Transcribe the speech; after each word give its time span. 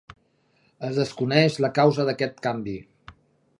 Es 0.87 0.95
desconeix 1.01 1.59
la 1.65 1.71
causa 1.81 2.07
d'aquest 2.09 2.43
canvi. 2.49 2.77